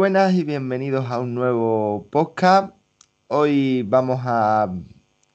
[0.00, 2.72] buenas y bienvenidos a un nuevo podcast.
[3.28, 4.72] Hoy vamos a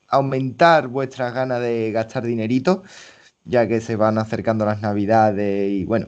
[0.07, 2.81] aumentar vuestras ganas de gastar dinerito,
[3.43, 6.07] ya que se van acercando las navidades y bueno,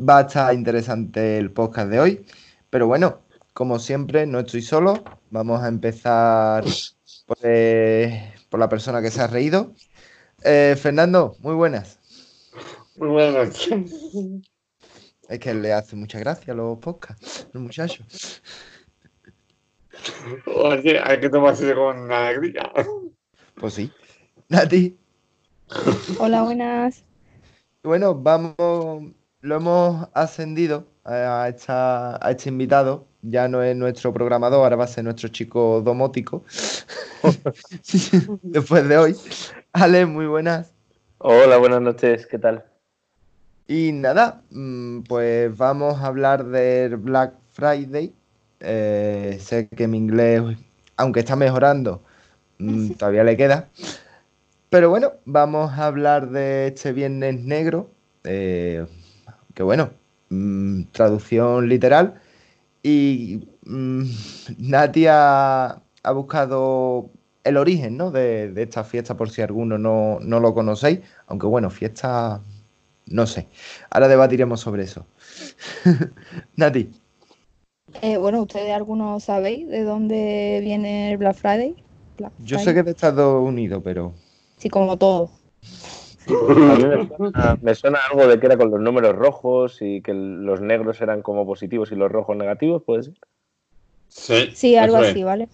[0.00, 2.26] va a estar interesante el podcast de hoy.
[2.70, 3.22] Pero bueno,
[3.54, 5.02] como siempre, no estoy solo.
[5.30, 6.62] Vamos a empezar
[7.26, 9.72] por, eh, la persona que se ha reído.
[10.44, 11.98] Eh, Fernando, muy buenas.
[12.94, 13.68] Muy buenas.
[15.34, 18.40] Es que le hace mucha gracia a los podcasts, los muchachos.
[20.46, 22.70] Oye, hay que tomarse con alegría.
[23.56, 23.90] Pues sí.
[24.48, 24.96] Nati.
[26.20, 27.02] Hola, buenas.
[27.82, 28.54] Bueno, vamos,
[29.40, 33.08] lo hemos ascendido a, esta- a este invitado.
[33.22, 36.44] Ya no es nuestro programador, ahora va a ser nuestro chico domótico.
[38.42, 39.16] Después de hoy.
[39.72, 40.72] Ale, muy buenas.
[41.18, 42.64] Hola, buenas noches, ¿qué tal?
[43.66, 48.14] Y nada, mm, pues vamos a hablar del Black Friday.
[48.60, 50.42] Eh, sé que mi inglés,
[50.96, 52.02] aunque está mejorando,
[52.58, 53.70] mm, todavía le queda.
[54.70, 57.90] Pero bueno, vamos a hablar de este Viernes Negro,
[58.24, 58.86] eh,
[59.54, 59.90] que bueno,
[60.30, 62.20] mm, traducción literal.
[62.82, 64.04] Y mm,
[64.58, 67.10] Nati ha, ha buscado
[67.44, 68.10] el origen, ¿no?
[68.10, 71.00] de, de esta fiesta, por si alguno no, no lo conocéis.
[71.26, 72.42] Aunque bueno, fiesta,
[73.06, 73.48] no sé.
[73.90, 75.06] Ahora debatiremos sobre eso.
[76.56, 76.90] Nati,
[78.02, 81.76] Eh, bueno, ¿ustedes algunos sabéis de dónde viene el Black Friday?
[82.18, 84.14] Black yo sé que es de Estados Unidos, pero
[84.56, 85.30] Sí, como todo.
[86.26, 90.00] A mí me suena, me suena algo de que era con los números rojos y
[90.00, 93.14] que los negros eran como positivos y los rojos negativos, ¿puede ser?
[94.08, 95.48] Sí, Sí, algo así, ¿vale?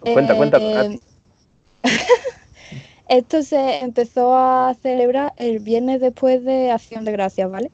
[0.00, 1.00] Cuenta, cuenta, Eh, Nati.
[3.08, 7.70] Esto se empezó a celebrar el viernes después de Acción de Gracias, ¿vale?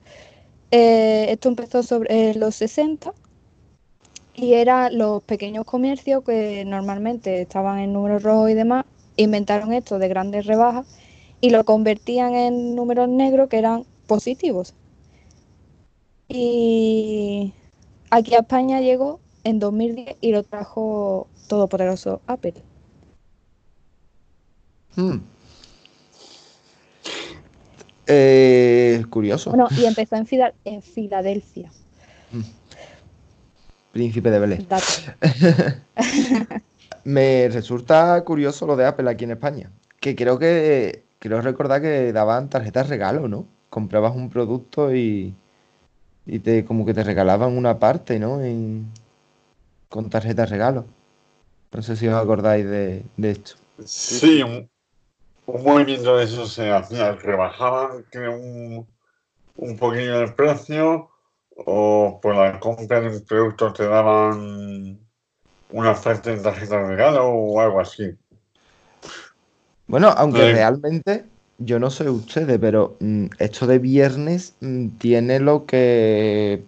[0.72, 3.12] Eh, esto empezó sobre los 60
[4.34, 8.86] y eran los pequeños comercios que normalmente estaban en números rojos y demás,
[9.16, 10.86] inventaron esto de grandes rebajas
[11.40, 14.74] y lo convertían en números negros que eran positivos.
[16.28, 17.52] Y
[18.10, 22.54] aquí a España llegó en 2010 y lo trajo todopoderoso Apple.
[24.96, 25.16] Hmm.
[28.06, 29.50] Eh, curioso.
[29.50, 31.70] Bueno, y empezó en, Fida- en Filadelfia.
[33.92, 34.66] Príncipe de Belén.
[37.04, 39.70] Me resulta curioso lo de Apple aquí en España.
[40.00, 43.46] Que creo que, creo recordar que daban tarjetas regalo, ¿no?
[43.68, 45.34] Comprabas un producto y,
[46.26, 48.42] y te, como que te regalaban una parte, ¿no?
[48.42, 48.88] En-
[49.88, 50.84] con tarjetas regalo.
[51.72, 53.52] No sé si os acordáis de, de esto.
[53.84, 54.68] Sí, un,
[55.50, 58.87] un movimiento de eso se hacía, rebajaban creo, un,
[59.56, 61.11] un poquillo el precio
[61.50, 64.99] o por la compra de un producto te daban
[65.71, 68.16] una oferta en tarjeta de regalo o algo así.
[69.87, 70.53] Bueno, aunque Eh.
[70.53, 71.25] realmente
[71.59, 76.65] yo no sé ustedes, pero mm, esto de viernes mm, tiene lo que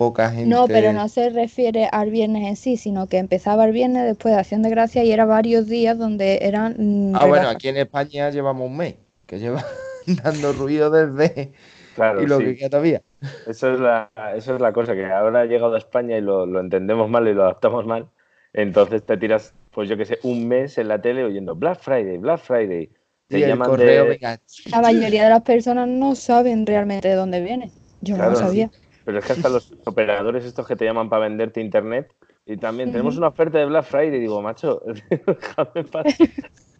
[0.00, 0.48] poca gente.
[0.48, 4.32] No, pero no se refiere al viernes en sí, sino que empezaba el viernes después
[4.32, 7.76] de Acción de Gracias y era varios días donde eran mm, Ah, bueno, aquí en
[7.76, 8.94] España llevamos un mes,
[9.26, 9.62] que lleva
[10.24, 11.52] dando ruido desde
[11.94, 12.44] Claro, y lo sí.
[12.44, 13.02] que queda todavía.
[13.46, 16.46] Eso es la, eso es la cosa, que ahora ha llegado a España y lo,
[16.46, 18.08] lo entendemos mal y lo adaptamos mal.
[18.54, 22.16] Entonces te tiras, pues yo qué sé, un mes en la tele oyendo Black Friday,
[22.16, 22.88] Black Friday.
[23.28, 24.10] Te Y el correo, de...
[24.12, 24.40] venga,
[24.70, 27.70] La mayoría de las personas no saben realmente de dónde viene.
[28.00, 28.70] Yo no lo sabía.
[29.10, 32.12] Pero es que hasta los operadores estos que te llaman para venderte internet
[32.46, 34.16] y también tenemos una oferta de Black Friday.
[34.16, 36.06] Y digo, macho, déjame paz.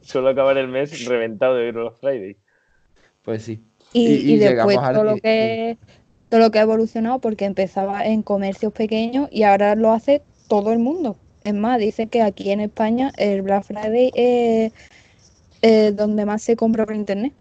[0.01, 2.37] Suelo acabar el mes reventado de oír Black Friday.
[3.23, 3.63] Pues sí.
[3.93, 5.77] Y, Y- y y después todo lo que
[6.29, 10.73] todo lo que ha evolucionado porque empezaba en comercios pequeños y ahora lo hace todo
[10.73, 11.17] el mundo.
[11.43, 14.73] Es más, dice que aquí en España el Black Friday es
[15.63, 17.33] eh, donde más se compra por internet.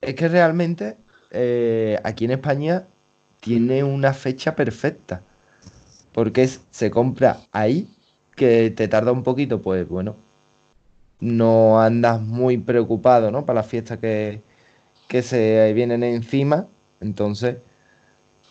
[0.00, 0.96] Es que realmente
[1.34, 2.86] eh, aquí en España
[3.40, 5.22] tiene una fecha perfecta.
[6.12, 7.88] Porque es, se compra ahí,
[8.36, 10.16] que te tarda un poquito, pues bueno,
[11.20, 13.46] no andas muy preocupado, ¿no?
[13.46, 14.42] Para las fiestas que,
[15.08, 16.68] que se vienen encima.
[17.00, 17.56] Entonces,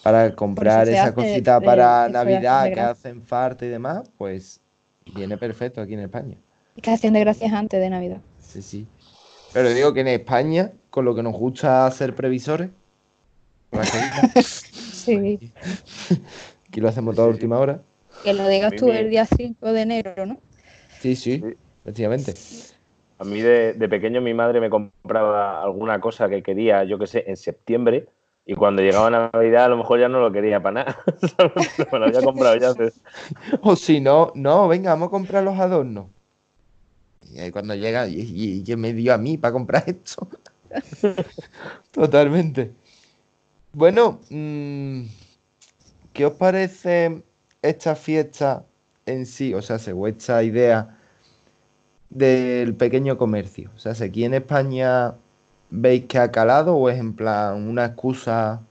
[0.03, 4.62] para comprar esa hace cosita de- para de Navidad que hacen falta y demás, pues
[5.13, 6.38] viene perfecto aquí en España.
[6.75, 8.21] Es que de Gracias antes de Navidad.
[8.39, 8.88] Sí, sí.
[9.53, 12.69] Pero digo que en España, con lo que nos gusta hacer previsores,
[14.31, 15.40] Sí.
[16.69, 17.36] aquí lo hacemos toda a Sí, sí.
[17.38, 17.80] última hora.
[18.24, 20.38] Que lo digas tú me- el día 5 de enero, ¿no?
[21.01, 21.44] Sí, sí, Sí.
[21.81, 22.36] efectivamente.
[23.18, 27.07] A mí de, de pequeño mi madre me compraba alguna cosa que quería, yo qué
[27.07, 28.06] sé, en septiembre
[28.46, 30.98] Y cuando llegaba Navidad, a lo mejor ya no lo quería para nada.
[31.92, 32.94] Me lo había comprado ya antes.
[33.63, 36.06] O si no, no, venga, vamos a comprar los adornos.
[37.31, 40.28] Y ahí cuando llega, ¿y, y, y me dio a mí para comprar esto?
[41.92, 42.74] Totalmente.
[43.74, 45.04] Bueno, mmm,
[46.14, 47.24] ¿qué os parece
[47.62, 48.66] esta fiesta
[49.06, 49.54] en sí?
[49.54, 50.98] O sea, o esta idea
[52.10, 53.72] del pequeño comercio.
[53.75, 55.16] O sea, aquí en España
[55.70, 58.62] veis que ha calado o es en plan una excusa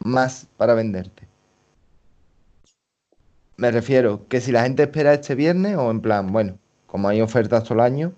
[0.00, 1.26] más para venderte.
[3.56, 7.22] Me refiero que si la gente espera este viernes o en plan, bueno, como hay
[7.22, 8.12] ofertas todo el año,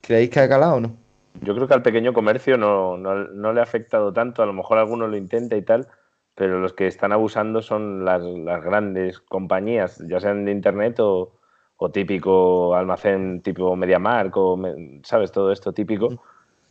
[0.00, 1.03] ¿creéis que ha calado o no?
[1.40, 4.52] Yo creo que al pequeño comercio no, no, no le ha afectado tanto, a lo
[4.52, 5.88] mejor alguno lo intenta y tal,
[6.34, 11.32] pero los que están abusando son las, las grandes compañías, ya sean de internet o,
[11.76, 14.58] o típico almacén tipo MediaMark o,
[15.02, 15.32] ¿sabes?
[15.32, 16.22] Todo esto típico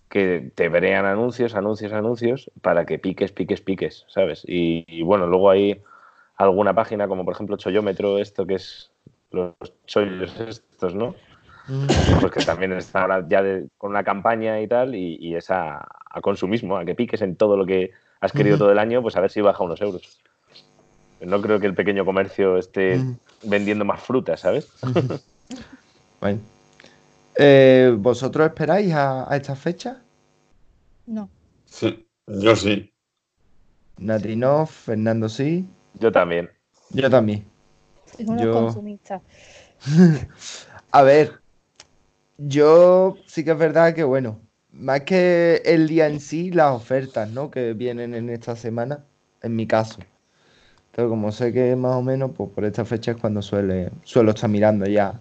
[0.10, 4.44] que te verían anuncios, anuncios, anuncios para que piques, piques, piques, ¿sabes?
[4.48, 5.82] Y, y, bueno, luego hay
[6.38, 8.92] alguna página como por ejemplo Chollómetro, esto que es
[9.32, 9.56] los
[9.86, 11.16] chollos estos, ¿no?
[12.20, 15.50] Pues que también está ahora ya de, con una campaña y tal, y, y es
[15.50, 15.78] a,
[16.10, 19.16] a, consumismo, a que piques en todo lo que has querido todo el año, pues
[19.16, 20.20] a ver si baja unos euros.
[21.22, 23.02] No creo que el pequeño comercio esté
[23.44, 24.68] vendiendo más frutas, ¿sabes?
[26.22, 26.40] bueno.
[27.36, 30.02] Eh, ¿Vosotros esperáis a, a esta fecha?
[31.06, 31.30] No.
[31.66, 32.92] Sí, yo sí.
[33.98, 35.66] Natrinov, Fernando sí.
[35.96, 36.50] Yo también.
[36.90, 37.46] Yo también.
[38.18, 39.22] Es uno Yo- consumista.
[40.92, 41.42] A ver,
[42.38, 44.40] yo sí que es verdad que, bueno,
[44.72, 47.52] más que el día en sí, las ofertas, ¿no?
[47.52, 49.06] Que vienen en esta semana,
[49.42, 50.00] en mi caso.
[50.88, 54.32] Entonces, como sé que más o menos, pues por esta fecha es cuando suele, suelo
[54.32, 55.20] estar mirando ya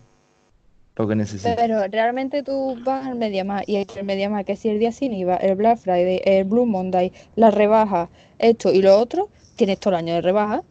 [0.96, 1.54] lo que necesito.
[1.56, 5.36] Pero realmente tú vas al Mediamar y el Mediamar, que si el día sin IVA,
[5.36, 10.00] el Black Friday, el Blue Monday, la rebaja, esto y lo otro, tienes todo el
[10.00, 10.62] año de rebaja.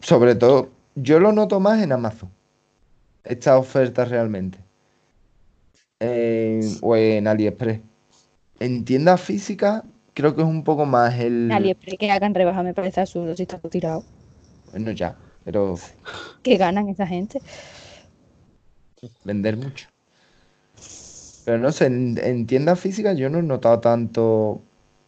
[0.00, 2.30] Sobre todo, yo lo noto más en Amazon.
[3.28, 4.58] Estas ofertas realmente.
[6.00, 7.80] En- o en AliExpress.
[8.60, 9.82] En tiendas físicas,
[10.14, 11.50] creo que es un poco más el.
[11.52, 14.04] AliExpress que hagan rebaja me parece absurdo si está todo tirado.
[14.72, 15.76] Bueno, ya, pero
[16.42, 17.40] ¿Qué ganan esa gente?
[19.24, 19.88] vender mucho.
[21.44, 24.60] Pero no sé, en, en tiendas físicas yo no he notado tanto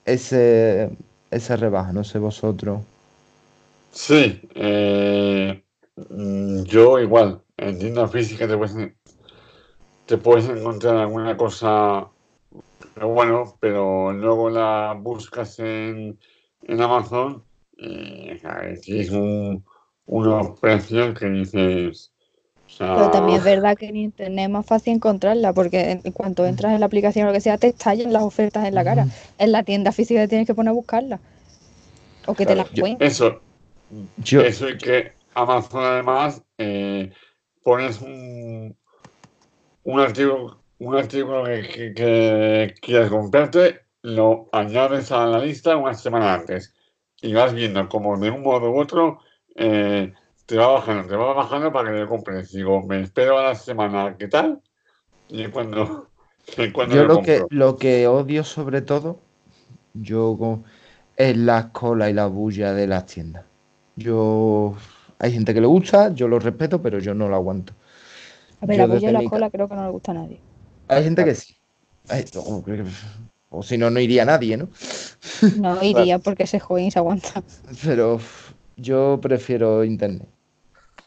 [0.04, 0.90] ese,
[1.30, 2.80] esa rebaja, no sé vosotros.
[3.92, 5.62] Sí, eh,
[6.10, 8.74] mm, yo igual, en tienda física te puedes,
[10.06, 12.08] te puedes encontrar alguna cosa,
[13.00, 16.18] bueno, pero luego la buscas en,
[16.62, 17.44] en Amazon
[17.76, 18.80] y ¿sabes?
[18.80, 19.64] tienes un,
[20.06, 22.12] unos precios que dices,
[22.66, 26.12] o sea, Pero también es verdad que en internet es más fácil encontrarla porque en
[26.12, 28.84] cuanto entras en la aplicación o lo que sea, te estallan las ofertas en la
[28.84, 29.06] cara.
[29.38, 31.20] En la tienda física te tienes que poner a buscarla.
[32.26, 33.06] O que te las cuenten.
[33.06, 33.40] eso,
[34.24, 37.10] Yo, Eso y que Amazon además eh,
[37.70, 38.76] pones un,
[39.84, 45.94] un artículo, un artículo que, que- que quieras comprarte, lo añades a la lista una
[45.94, 46.74] semana antes
[47.20, 49.20] y vas viendo como de un modo u otro
[49.56, 50.12] eh,
[50.46, 52.52] te va bajando, te va bajando para que lo compres.
[52.52, 54.60] Digo, me espero a la semana, ¿qué tal?
[55.28, 56.08] Y cuando,
[56.58, 59.20] y cuando yo lo lo que, lo que odio sobre todo,
[59.94, 60.62] yo
[61.16, 63.44] es las colas y la bulla de las tiendas.
[63.96, 64.76] Yo,
[65.20, 67.72] hay gente que le gusta, yo lo respeto, pero yo no lo aguanto.
[68.60, 70.38] A ver, yo la desde la mi cola creo que no le gusta a nadie.
[70.88, 71.54] Hay gente que sí.
[72.08, 72.62] Hay- o,
[73.50, 74.68] o si no, no iría nadie, ¿no?
[75.58, 77.42] No iría porque se joven y se aguanta.
[77.84, 78.18] Pero
[78.76, 80.26] yo prefiero internet.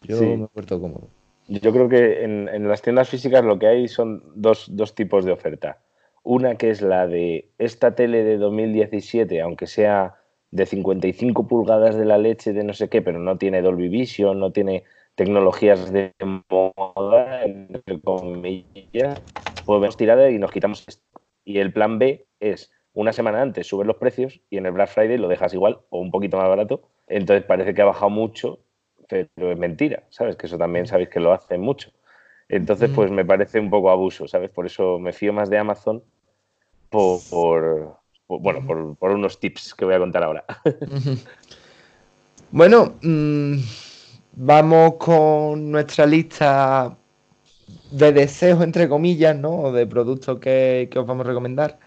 [0.03, 0.25] Yo Sí.
[0.25, 1.07] me porto cómodo.
[1.47, 5.25] Yo creo que en, en las tiendas físicas lo que hay son dos, dos tipos
[5.25, 5.79] de oferta.
[6.23, 10.15] Una que es la de esta tele de 2017, aunque sea
[10.53, 14.39] de 55 pulgadas de la leche de no sé qué, pero no tiene Dolby Vision,
[14.39, 14.83] no tiene
[15.15, 16.13] tecnologías de
[16.49, 19.19] moda, entre comillas,
[19.65, 21.03] pues vemos tirada y nos quitamos esto.
[21.43, 24.89] Y el plan B es una semana antes subes los precios y en el Black
[24.89, 26.83] Friday lo dejas igual o un poquito más barato.
[27.07, 28.59] Entonces parece que ha bajado mucho,
[29.09, 30.35] pero es mentira, ¿sabes?
[30.35, 31.91] Que eso también sabéis que lo hacen mucho.
[32.47, 34.51] Entonces, pues me parece un poco abuso, ¿sabes?
[34.51, 36.03] Por eso me fío más de Amazon
[36.89, 40.45] por, por- bueno, por, por unos tips que voy a contar ahora.
[42.55, 43.55] Bueno, mm,
[44.33, 46.95] vamos con nuestra lista
[47.89, 49.49] de deseos, entre comillas, ¿no?
[49.59, 51.79] O de productos que, que os vamos a recomendar.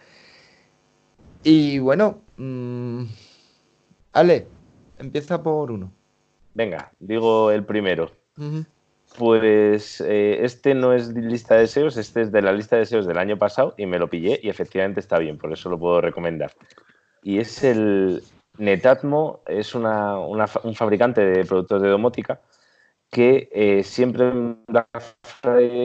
[1.45, 3.05] Y bueno, mm,
[4.13, 4.49] Ale,
[4.99, 5.93] empieza por uno.
[6.53, 8.11] Venga, digo el primero.
[9.19, 13.07] Pues eh, este no es lista de deseos, este es de la lista de deseos
[13.07, 16.01] del año pasado y me lo pillé y efectivamente está bien, por eso lo puedo
[16.01, 16.53] recomendar.
[17.23, 18.23] Y es el
[18.59, 22.41] Netatmo, es un fabricante de productos de domótica
[23.11, 24.31] que eh, siempre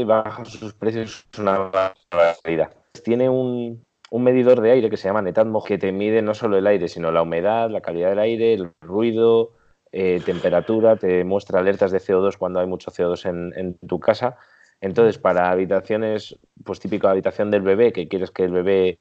[0.05, 1.71] baja sus precios, una
[2.11, 2.73] barbaridad.
[3.03, 6.67] Tiene un medidor de aire que se llama Netatmo que te mide no solo el
[6.67, 9.53] aire, sino la humedad, la calidad del aire, el ruido,
[9.91, 14.37] eh, temperatura, te muestra alertas de CO2 cuando hay mucho CO2 en, tu casa.
[14.79, 18.99] Entonces, para habitaciones, pues típico habitación del bebé, que quieres que el bebé,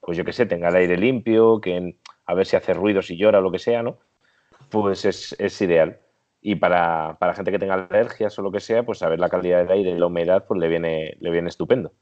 [0.00, 3.16] pues yo qué sé, tenga el aire limpio, que a ver si hace ruido, si
[3.16, 3.98] llora o lo que sea, ¿no?
[4.70, 6.00] Pues es, ideal.
[6.40, 9.70] Y para, gente que tenga alergias o lo que sea, pues saber la calidad del
[9.72, 11.92] aire y la humedad, pues le viene, le viene estupendo.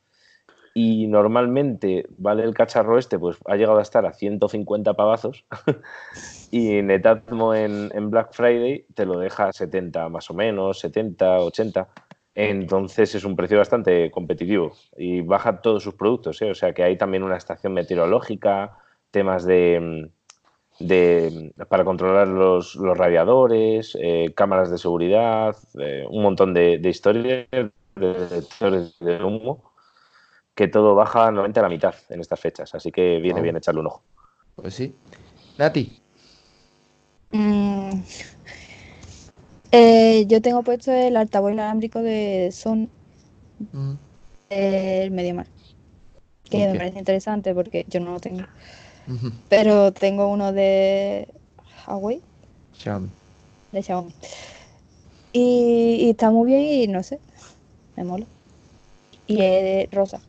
[0.76, 5.44] Y normalmente, vale, el cacharro este, pues ha llegado a estar a 150 pavazos.
[6.50, 11.38] y Netatmo en, en, Black Friday te lo deja a 70 más o menos, 70,
[11.38, 11.88] 80.
[12.34, 16.42] Entonces es un precio bastante competitivo y baja todos sus productos.
[16.42, 16.50] ¿eh?
[16.50, 18.76] O sea que hay también una estación meteorológica,
[19.12, 20.10] temas de,
[20.80, 26.88] de para controlar los, los radiadores, eh, cámaras de seguridad, eh, un montón de, de
[26.88, 29.73] historias, de detectores de humo,
[30.54, 32.74] que todo baja normalmente a la mitad en estas fechas.
[32.74, 34.02] Así que viene bien echarle un ojo.
[34.56, 34.94] Pues sí.
[35.58, 36.00] Nati.
[37.30, 38.02] Mm.
[39.72, 42.88] Eh, yo tengo puesto el altavoz inalámbrico de Son
[43.72, 43.94] mm.
[44.50, 45.46] el medio mar
[46.60, 48.44] que me parece interesante porque yo no lo tengo.
[49.48, 51.28] Pero tengo uno de
[51.86, 52.22] Huawei.
[52.72, 53.10] Xiaomi.
[53.72, 54.14] De Xiaomi.
[55.32, 57.18] Y, está muy bien y no sé,
[57.96, 58.26] me mola.
[59.26, 60.20] Y es rosa.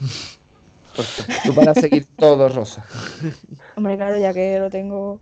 [1.44, 2.84] Tú para seguir todo rosa.
[3.76, 5.20] Hombre, claro, ya que lo tengo.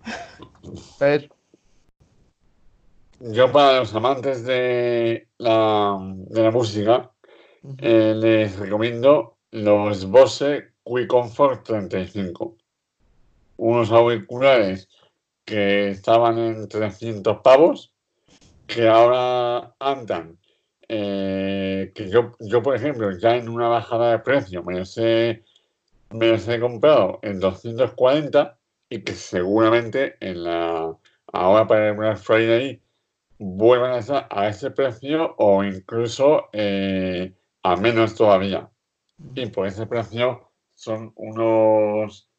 [3.21, 7.11] Yo para los amantes de la, de la música
[7.79, 10.73] eh, les recomiendo los Bose
[11.07, 12.57] Comfort 35.
[13.57, 14.89] Unos auriculares
[15.45, 17.93] que estaban en 300 pavos,
[18.67, 20.38] que ahora andan.
[20.89, 25.45] Eh, que yo, yo, por ejemplo, ya en una bajada de precio me los he,
[26.11, 30.97] me he comprado en 240 y que seguramente en la
[31.33, 32.81] ahora para el Black Friday
[33.39, 38.71] vuelvan a estar a ese precio o incluso eh, a menos todavía.
[39.35, 42.31] Y por ese precio son unos,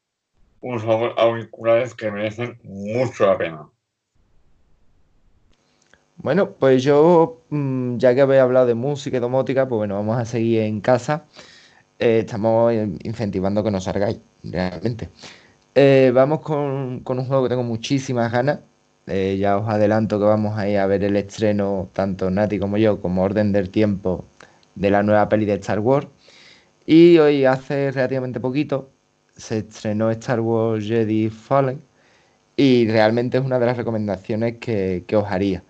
[0.61, 0.83] unos
[1.17, 3.69] auriculares que merecen mucho la pena.
[6.21, 10.17] Bueno, pues yo, mm, ya que habéis hablado de música y domótica, pues bueno, vamos
[10.17, 11.25] a seguir en casa.
[11.99, 12.73] Eh, estamos
[13.03, 15.09] incentivando que nos salgáis, realmente.
[15.75, 18.59] Eh, vamos con, un juego que tengo muchísimas ganas.
[19.07, 22.77] Eh, ya os adelanto que vamos a ir a ver el estreno, tanto Nati como
[22.77, 24.25] yo, como Orden del Tiempo,
[24.75, 26.07] de la nueva peli de Star Wars.
[26.85, 28.89] Y hoy, hace relativamente poquito,
[29.37, 31.81] se estrenó Star Wars Jedi Fallen.
[32.57, 35.63] Y realmente es una de las recomendaciones que, os haría.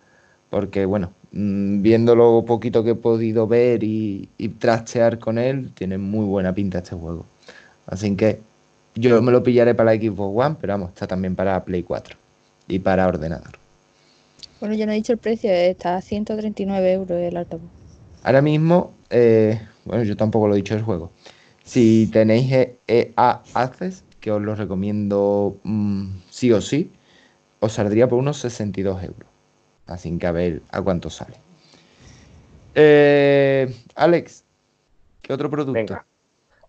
[0.50, 5.72] Porque, bueno, mm, viendo lo poquito que he podido ver y, y trastear con él,
[5.74, 7.26] tiene muy buena pinta este juego.
[7.86, 8.40] Así que
[8.96, 12.18] yo me lo pillaré para la Xbox One, pero vamos, está también para Play 4
[12.68, 13.58] y para ordenador.
[14.60, 17.70] Bueno, ya no he dicho el precio, está a 139 euros el altavoz.
[18.24, 21.12] Ahora mismo, eh, bueno, yo tampoco lo he dicho el juego.
[21.64, 22.52] Si tenéis
[22.88, 26.92] EA Access, que os lo recomiendo mm, sí o sí,
[27.62, 29.29] os saldría por unos 62 euros.
[29.90, 31.36] Así que a ver a cuánto sale.
[32.76, 34.46] Eh, Alex,
[35.22, 36.02] ¿qué otro producto?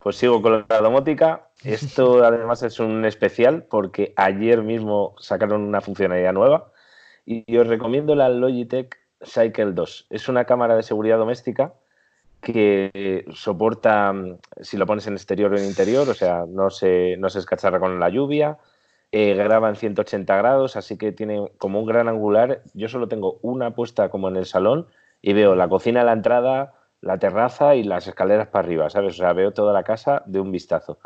[0.02, 1.48] Pues sigo con la domótica.
[1.62, 6.72] Esto además es un especial porque ayer mismo sacaron una funcionalidad nueva
[7.26, 10.06] y os recomiendo la Logitech Cycle 2.
[10.08, 11.74] Es una cámara de seguridad doméstica
[12.40, 14.14] que soporta,
[14.62, 17.78] si lo pones en exterior o en interior, o sea, no se, no se escacharra
[17.78, 18.56] con la lluvia,
[19.12, 22.62] eh, graba en 180 grados, así que tiene como un gran angular.
[22.74, 24.86] Yo solo tengo una puesta como en el salón
[25.20, 29.14] y veo la cocina la entrada, la terraza y las escaleras para arriba, ¿sabes?
[29.14, 30.98] O sea, veo toda la casa de un vistazo.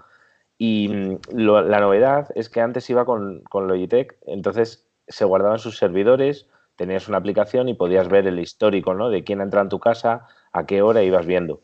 [0.58, 5.78] Y mm, la novedad es que antes iba con, con Logitech, entonces se guardaban sus
[5.78, 9.10] servidores, tenías una aplicación y podías ver el histórico, ¿no?
[9.10, 11.60] De quién entra en tu casa, a qué hora ibas viendo.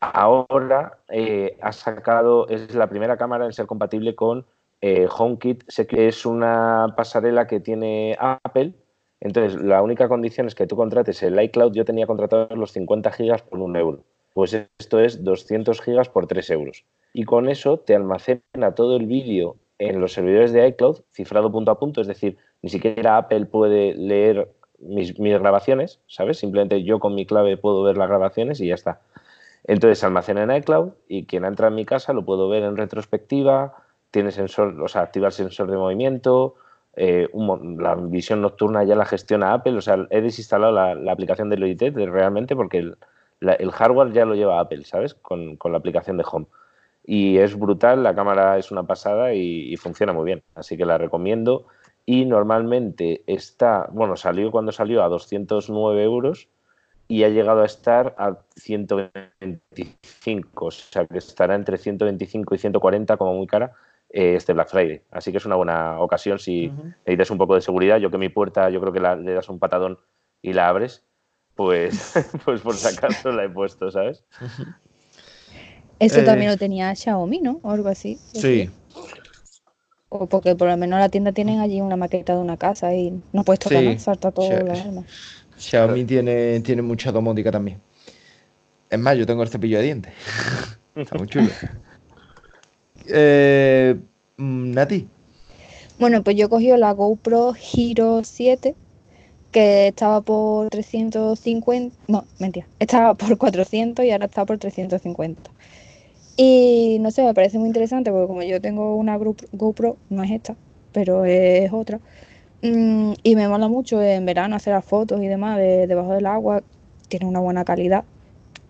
[0.00, 4.46] Ahora eh, ha sacado, es la primera cámara en ser compatible con
[4.94, 5.64] eh, HomeKit.
[5.78, 8.74] Es una pasarela que tiene Apple,
[9.20, 11.72] entonces, la única condición es que tú contrates el iCloud.
[11.72, 14.04] Yo tenía contratado los 50 gigas por un euro.
[14.34, 16.84] Pues esto es 200 gigas por 3 euros.
[17.12, 21.70] Y con eso te almacena todo el vídeo en los servidores de iCloud, cifrado punto
[21.70, 22.00] a punto.
[22.00, 26.38] Es decir, ni siquiera Apple puede leer mis, grabaciones, ¿sabes?
[26.38, 29.00] Simplemente yo con mi clave puedo ver las grabaciones y ya está.
[29.64, 33.74] Entonces almacena en iCloud y quien entra en mi casa lo puedo ver en retrospectiva,
[34.16, 36.54] tiene sensor, o sea, activa el sensor de movimiento,
[36.94, 37.28] eh,
[37.78, 41.94] la visión nocturna ya la gestiona Apple, o sea, he desinstalado la, aplicación de Logitech
[41.94, 42.96] realmente porque el,
[43.72, 45.12] hardware ya lo lleva Apple, ¿sabes?
[45.12, 46.46] Con, con, la aplicación de Home.
[47.04, 50.96] Y es brutal, la cámara es una pasada y, funciona muy bien, así que la
[50.96, 51.66] recomiendo.
[52.06, 56.48] Y normalmente está, bueno, salió cuando salió a 209 euros
[57.06, 63.18] y ha llegado a estar a 125, o sea que estará entre 125 y 140
[63.18, 63.74] como muy cara
[64.08, 65.02] este Black Friday.
[65.10, 66.68] Así que es una buena ocasión si
[67.04, 67.98] necesitas un poco de seguridad.
[67.98, 69.98] Yo que mi puerta, yo creo que le das un patadón
[70.42, 71.04] y la abres,
[71.54, 74.24] pues, pues por si acaso la he puesto, ¿sabes?
[75.98, 77.60] Eso también eh, lo tenía Xiaomi, ¿no?
[77.62, 78.18] O algo así.
[78.32, 78.70] Sí.
[80.08, 83.20] O porque por lo menos la tienda tienen allí una maqueta de una casa y
[83.32, 83.98] no puedes tocar sí.
[83.98, 84.46] salta todo
[85.56, 87.80] Xiaomi tiene, tiene mucha domótica también.
[88.90, 90.12] Es más, yo tengo el cepillo de dientes.
[90.94, 91.48] Está muy chulo.
[93.08, 93.96] Eh,
[94.36, 95.08] mm, Nati.
[95.98, 98.74] Bueno, pues yo cogido la GoPro Hero 7,
[99.50, 105.50] que estaba por 350, no, mentira, estaba por 400 y ahora está por 350.
[106.36, 109.18] Y no sé, me parece muy interesante porque como yo tengo una
[109.52, 110.54] GoPro, no es esta,
[110.92, 111.98] pero es otra,
[112.62, 116.26] mm, y me mola mucho en verano hacer las fotos y demás de, debajo del
[116.26, 116.62] agua,
[117.08, 118.04] tiene una buena calidad,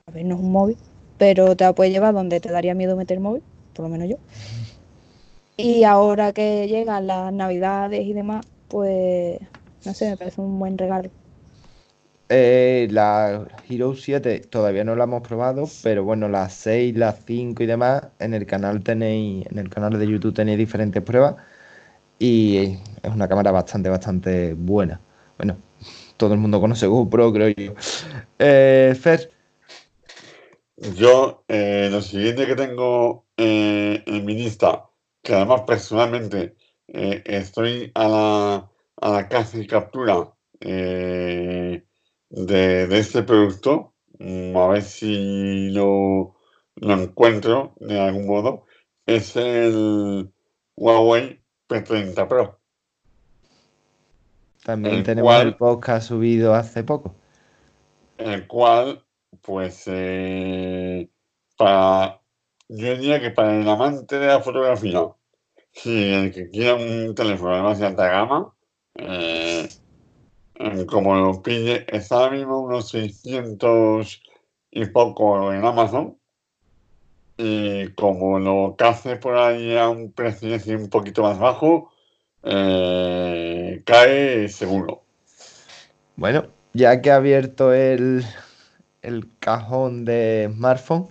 [0.06, 0.76] a ver, no es un móvil,
[1.18, 3.42] pero te la puedes llevar donde te daría miedo meter móvil
[3.76, 4.16] por lo menos yo.
[5.56, 9.38] Y ahora que llegan las navidades y demás, pues
[9.84, 11.10] no sé, me parece un buen regalo.
[12.28, 17.62] Eh, la Hero 7 todavía no la hemos probado, pero bueno, las 6, las 5
[17.62, 21.36] y demás, en el canal tenéis, en el canal de YouTube tenéis diferentes pruebas
[22.18, 25.00] y es una cámara bastante, bastante buena.
[25.38, 25.56] Bueno,
[26.16, 27.74] todo el mundo conoce GoPro, creo yo.
[28.38, 29.30] Eh, Fer,
[30.96, 34.84] yo, eh, lo siguiente que tengo eh, en mi lista,
[35.22, 36.56] que además personalmente
[36.88, 38.70] eh, estoy a la,
[39.00, 41.86] a la y captura de,
[42.30, 46.36] de, este producto, mm, a ver si lo,
[46.76, 48.66] lo encuentro de algún modo,
[49.04, 50.32] es el
[50.76, 52.60] Huawei P30 Pro.
[54.64, 57.14] También tenemos el podcast subido hace poco.
[58.18, 59.06] El cual
[59.42, 61.08] pues eh,
[61.56, 62.20] para,
[62.68, 65.00] yo diría que para el amante de la fotografía,
[65.72, 68.52] si el que quiera un teléfono de más alta gama,
[68.94, 69.68] eh,
[70.88, 74.22] como lo pide, está ahora mismo unos 600
[74.70, 76.18] y poco en Amazon.
[77.38, 81.92] Y como lo hace por ahí a un precio un poquito más bajo,
[82.42, 85.02] eh, cae seguro.
[86.16, 88.24] Bueno, ya que ha abierto el,
[89.02, 91.08] el cajón de smartphone,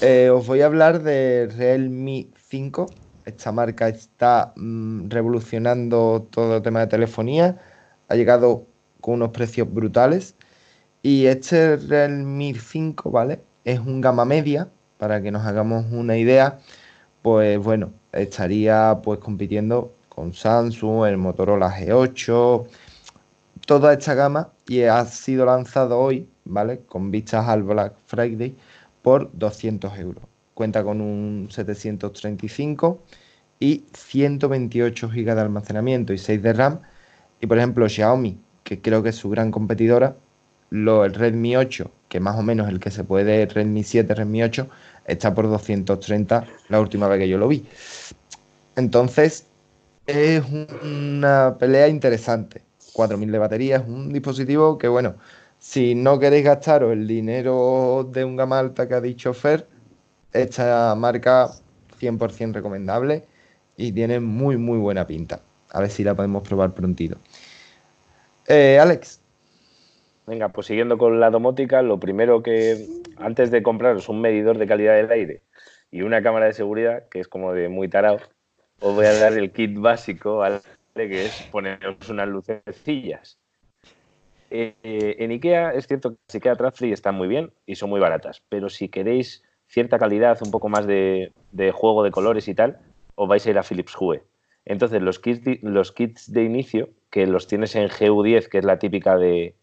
[0.00, 2.86] eh, os voy a hablar de Realme 5.
[3.24, 7.60] Esta marca está mm, revolucionando todo el tema de telefonía.
[8.08, 8.66] Ha llegado
[9.00, 10.34] con unos precios brutales.
[11.02, 13.40] Y este Realme 5, ¿vale?
[13.64, 16.58] Es un gama media, para que nos hagamos una idea.
[17.22, 22.66] Pues bueno, estaría pues compitiendo con Samsung, el Motorola G8,
[23.66, 26.80] toda esta gama y ha sido lanzado hoy ¿vale?
[26.86, 28.54] Con vistas al Black Friday
[29.04, 30.24] por 200 euros.
[30.54, 33.02] Cuenta con un 735
[33.60, 36.80] y 128 GB de almacenamiento y 6 de RAM.
[37.38, 40.16] Y por ejemplo, Xiaomi, que creo que es su gran competidora,
[40.70, 44.42] lo, el Redmi 8, que más o menos el que se puede, Redmi 7, Redmi
[44.42, 44.68] 8,
[45.04, 47.66] está por 230 la última vez que yo lo vi.
[48.74, 49.46] Entonces,
[50.06, 50.42] es
[50.82, 52.62] una pelea interesante.
[52.94, 55.16] 4000 de batería es un dispositivo que, bueno,
[55.64, 59.66] si no queréis gastaros el dinero de un gama alta que ha dicho Fer,
[60.30, 61.48] esta marca
[61.98, 63.24] 100% recomendable
[63.74, 65.40] y tiene muy, muy buena pinta.
[65.72, 67.16] A ver si la podemos probar prontito.
[68.46, 69.22] Eh, Alex.
[70.26, 74.66] Venga, pues siguiendo con la domótica, lo primero que, antes de compraros un medidor de
[74.66, 75.42] calidad del aire
[75.90, 78.18] y una cámara de seguridad, que es como de muy tarado,
[78.80, 80.60] os voy a dar el kit básico, ¿vale?
[80.94, 83.38] que es poneros unas lucecillas
[84.54, 88.42] eh, en IKEA es cierto que IKEA Trafree están muy bien y son muy baratas,
[88.48, 91.32] pero si queréis cierta calidad, un poco más de,
[91.72, 92.78] juego de colores y tal,
[93.16, 94.22] os vais a ir a Philips Hue.
[94.64, 98.64] Entonces, los kits, de, los kits de inicio, que los tienes en GU10, que es
[98.64, 99.54] la típica de,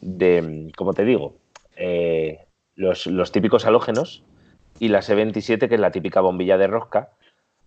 [0.00, 1.36] de te digo,
[1.76, 4.24] eh, los, típicos halógenos,
[4.78, 7.10] y la C27, que es la típica bombilla de rosca,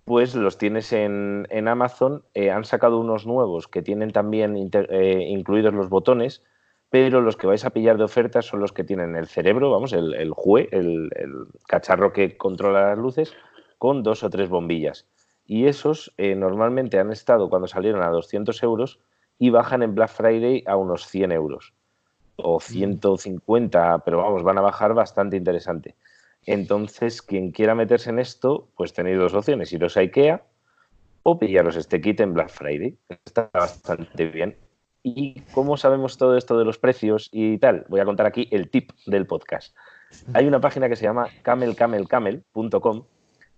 [0.10, 2.24] pues los tienes en, Amazon.
[2.34, 6.42] Eh, han sacado unos nuevos que tienen también eh, incluidos los botones,
[6.90, 9.94] pero los que vais a pillar de oferta son los que tienen el cerebro, vamos,
[9.94, 11.12] el, el JUE, el,
[11.68, 13.36] cacharro que controla las luces,
[13.78, 15.06] con dos o tres bombillas.
[15.46, 19.00] Y esos eh, normalmente han estado cuando salieron a 200 euros
[19.38, 21.76] y bajan en Black Friday a unos 100 euros
[22.36, 24.02] o 150, mm.
[24.04, 25.94] pero vamos, van a bajar bastante interesante.
[26.46, 30.44] Entonces, quien quiera meterse en esto, pues tenéis dos opciones, iros a IKEA
[31.24, 32.98] o pillaros este kit en Black Friday.
[33.26, 34.58] Está bastante bien.
[35.04, 37.86] ¿Y cómo sabemos todo esto de los precios y tal?
[37.88, 39.76] Voy a contar aquí el tip del podcast.
[40.34, 43.04] Hay una página que se llama camelcamelcamel.com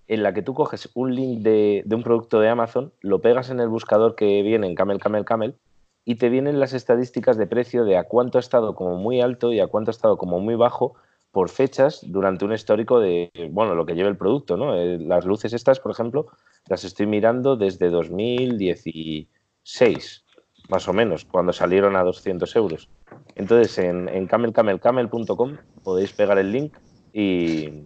[0.08, 3.62] en la que tú coges un link de, un producto de Amazon, lo pegas en
[3.62, 5.56] el buscador que viene en Camel Camel Camel
[6.04, 9.54] y te vienen las estadísticas de precio de a cuánto ha estado como muy alto
[9.54, 10.96] y a cuánto ha estado como muy bajo
[11.32, 14.76] por fechas durante un histórico de, bueno, lo que lleva el producto, ¿no?
[14.76, 16.28] Eh, las luces estas, por ejemplo,
[16.68, 20.24] las estoy mirando desde 2016,
[20.70, 22.90] más o menos, cuando salieron a 200 euros.
[23.36, 26.74] Entonces, en, en camelcamelcamel.com podéis pegar el link
[27.14, 27.86] y,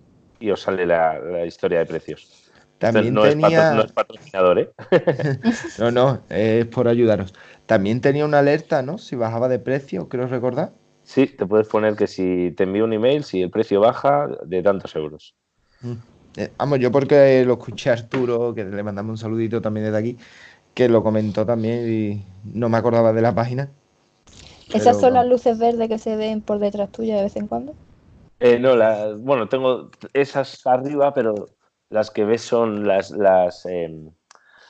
[0.51, 2.51] os sale la, historia de precios.
[2.79, 3.69] También no, tenía...
[3.69, 4.71] es no es patrocinador, ¿eh?
[5.79, 7.33] no, no, es por ayudaros.
[7.65, 8.97] También tenía una alerta, ¿no?
[8.97, 10.73] Si bajaba de precio, creo recordar.
[11.05, 14.63] Sí, te puedes poner que si te envío un email, si el precio baja, de
[14.63, 15.35] tantos euros.
[15.81, 15.93] Mm.
[16.37, 19.97] Eh, vamos, yo porque lo escuché a Arturo, que le mandamos un saludito también desde
[19.97, 20.17] aquí,
[20.73, 23.69] que lo comentó también y no me acordaba de la página.
[24.73, 27.73] ¿Esas son las luces verdes que se ven por detrás tuya de vez en cuando?
[28.39, 28.75] Eh, no,
[29.19, 31.47] bueno, tengo esas arriba, pero
[31.89, 34.09] las que ves son las, las em,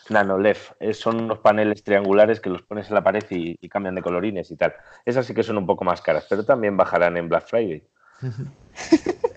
[0.09, 0.71] NanoLEF.
[0.93, 4.55] Son unos paneles triangulares que los pones en la pared y, cambian de colorines y
[4.55, 4.73] tal.
[5.05, 7.83] Esas sí que son un poco más caras, pero también bajarán en Black Friday.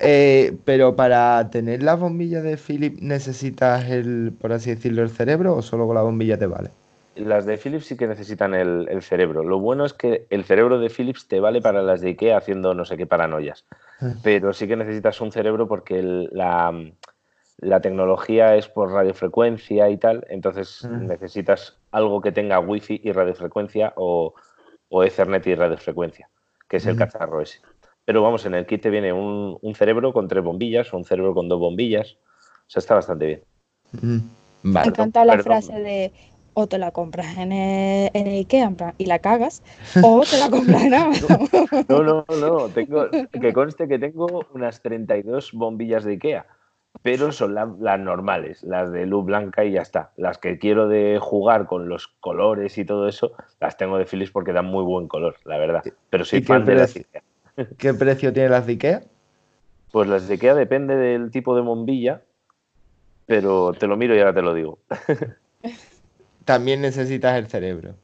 [0.01, 5.57] Eh, pero para tener la bombilla de Philips necesitas el, por así decirlo, el cerebro
[5.57, 6.71] o solo con la bombilla te vale?
[7.17, 9.43] Las de Philips sí que necesitan el, cerebro.
[9.43, 12.75] Lo bueno es que el cerebro de Philips te vale para las de IKEA haciendo
[12.75, 13.65] no sé qué paranoias.
[14.01, 14.15] Ah.
[14.23, 16.73] Pero sí que necesitas un cerebro porque la,
[17.59, 23.93] la tecnología es por radiofrecuencia y tal, entonces necesitas algo que tenga wifi y radiofrecuencia
[23.97, 24.35] o,
[24.89, 26.31] o Ethernet y radiofrecuencia,
[26.69, 27.61] que es el cacharro ese.
[28.05, 31.35] Pero vamos, en el kit te viene un, cerebro con tres bombillas o un cerebro
[31.35, 32.17] con dos bombillas.
[32.61, 34.23] O sea, está bastante bien.
[34.63, 36.13] Me encanta la frase de
[36.55, 39.63] o te la compras en el, en Ikea y la cagas,
[40.03, 41.49] o te la compras en Amazon.
[41.89, 42.69] No, no, no.
[42.69, 46.47] Tengo, que conste que tengo unas 32 bombillas de Ikea
[47.03, 50.13] pero son las normales, las de luz blanca y ya está.
[50.17, 54.31] Las que quiero de jugar con los colores y todo eso, las tengo de Philips
[54.31, 55.85] porque dan muy buen color, la verdad.
[56.11, 57.23] Pero soy fan de las Ikea.
[57.79, 59.03] ¿Qué precio tienen las de Ikea?
[59.93, 62.23] Pues las de Ikea depende del tipo de bombilla,
[63.27, 64.79] pero te lo miro y ahora te lo digo.
[66.45, 67.95] También necesitas el cerebro.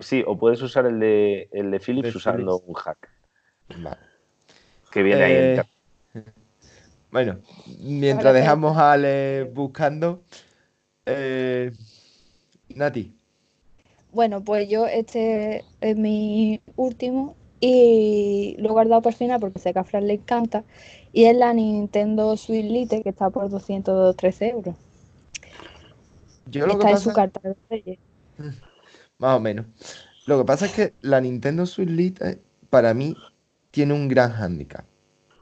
[0.00, 3.08] sí, o puedes usar el de, el de Philips usando un hack.
[3.78, 3.96] Vale.
[4.92, 5.62] Que viene ahí en eh,
[7.14, 7.38] bueno,
[7.78, 10.24] mientras dejamos a Ale buscando,
[11.06, 11.70] eh,
[12.74, 13.14] Nati.
[14.10, 19.72] Bueno, pues yo este es mi último y lo he guardado por final porque sé
[19.72, 20.64] que a Fran le encanta
[21.12, 24.74] y es la Nintendo Switch Lite que está por 213 euros.
[26.46, 27.98] Yo lo está en su carta de
[29.18, 29.66] Más o menos.
[30.26, 33.14] Lo que pasa es que la Nintendo Switch Lite para mí
[33.70, 34.84] tiene un gran hándicap.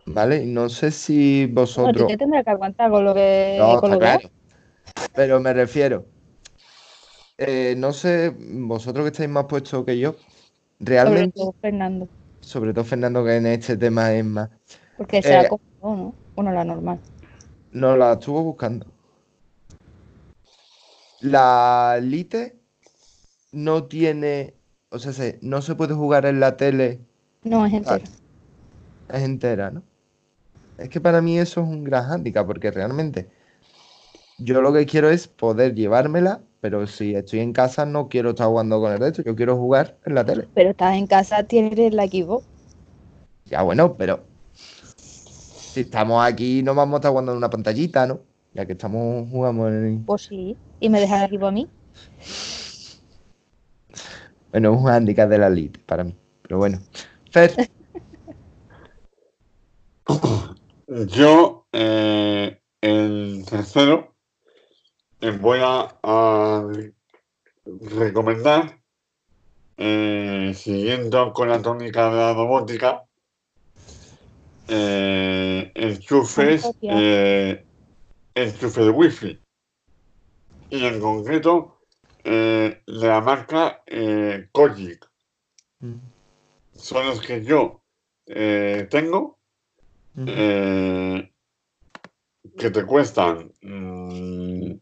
[0.06, 0.44] ¿Vale?
[0.46, 2.10] No sé si vosotros...
[2.10, 3.58] No, tendrá que aguantar con lo que...
[5.14, 6.06] Pero me refiero,
[7.38, 10.16] eh, no sé, vosotros que estáis más puestos que yo,
[10.80, 11.38] realmente...
[11.38, 12.08] Sobre todo Fernando.
[12.40, 14.50] Sobre todo Fernando, que en este tema es más...
[14.96, 16.14] Porque se ha eh, comprado, ¿no?
[16.34, 16.98] Bueno, la normal.
[17.72, 18.86] No, la estuvo buscando.
[21.20, 22.56] La Lite
[23.52, 24.54] no tiene...
[24.90, 27.00] O sea, no se puede jugar en la tele.
[27.44, 28.04] No, es entera.
[29.08, 29.82] Es entera, ¿no?
[30.78, 33.28] Es que para mí eso es un gran hándicap, porque realmente
[34.38, 38.48] yo lo que quiero es poder llevármela, pero si estoy en casa no quiero estar
[38.48, 40.48] jugando con el resto, yo quiero jugar en la tele.
[40.54, 42.44] Pero estás en casa, tienes la Xbox.
[43.46, 44.24] Ya bueno, pero
[44.96, 48.20] si estamos aquí no vamos a estar jugando en una pantallita, ¿no?
[48.54, 50.04] Ya que estamos jugando en...
[50.04, 51.68] Pues sí, y me dejas el equipo a mí.
[54.50, 56.78] Bueno, es un handicap de la elite para mí, pero bueno.
[57.30, 57.54] Fer.
[60.94, 64.14] Yo, eh, el tercero,
[65.22, 66.68] eh, voy a,
[67.64, 68.78] recomendar,
[69.78, 73.04] eh, siguiendo con la tónica de la robótica,
[74.68, 76.70] enchufes,
[78.34, 79.40] enchufe de wifi.
[80.68, 81.78] y en concreto
[82.24, 85.08] eh, la marca eh, Kojic.
[85.80, 85.94] Mm.
[86.74, 87.82] Son los que yo
[88.26, 89.38] eh, tengo.
[90.16, 91.32] Eh,
[92.56, 94.72] que te cuestan mm,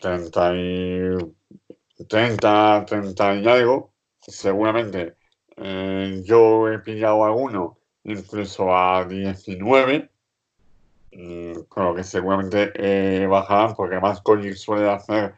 [0.00, 3.92] 30 y 30, 30 y algo.
[4.20, 5.16] Seguramente
[5.56, 10.10] eh, yo he pillado alguno incluso a 19.
[11.12, 15.34] mm, Con lo que seguramente eh, bajarán, porque además Kojic suele hacer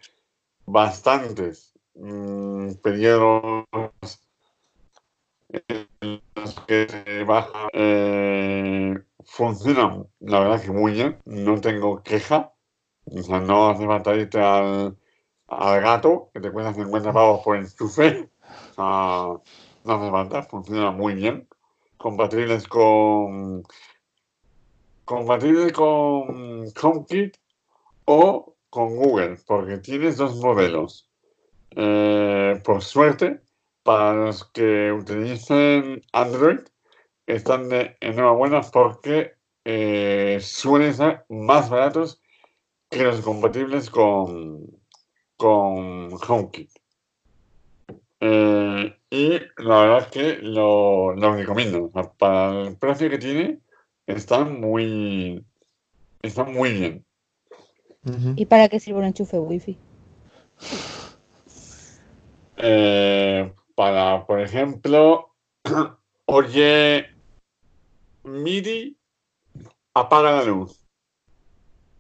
[0.67, 3.67] bastantes mm, periodos
[5.53, 7.69] en los que se baja.
[7.73, 12.53] eh, funcionan, la verdad que muy bien, no tengo queja.
[13.07, 14.97] O sea, no hace falta irte al,
[15.49, 18.29] al gato, que te cuesta 50 pavos por enchufe.
[18.77, 19.43] No
[19.95, 21.49] hace falta, funciona muy bien.
[21.97, 23.63] Compatibles con.
[25.05, 27.37] Compatible con HomeKit
[28.05, 31.11] o con Google, porque tienes dos modelos.
[31.73, 33.41] Eh, por suerte,
[33.91, 36.61] para los que utilicen Android,
[37.27, 39.33] están de enhorabuena porque
[39.65, 42.23] eh, suelen ser más baratos
[42.89, 44.65] que los compatibles con,
[45.37, 46.71] con HomeKit.
[48.21, 51.87] Eh, y la verdad es que lo, lo recomiendo.
[51.87, 53.59] O sea, para el precio que tiene,
[54.07, 55.45] están muy,
[56.23, 57.05] están muy bien.
[58.37, 59.77] ¿Y para qué sirve un enchufe wifi?
[62.57, 65.31] Eh, para, por ejemplo,
[66.27, 67.07] oye,
[68.25, 68.95] MIDI,
[69.95, 70.85] apaga la luz.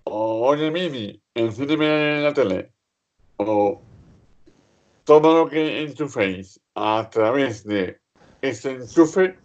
[0.04, 2.74] O oye, MIDI, enciéndeme la tele.
[3.38, 3.80] O
[5.04, 7.98] todo lo que enchuféis a través de
[8.42, 9.38] este enchufe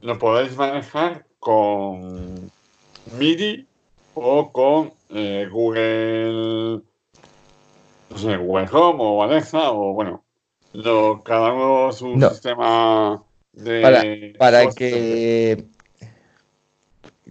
[0.00, 2.50] lo podéis manejar con
[3.16, 3.64] MIDI
[4.14, 6.82] o con eh, Google,
[8.10, 10.24] Google Home o Alexa o bueno,
[10.72, 12.30] lo, cada uno su No.
[12.30, 15.66] sistema de Para, que,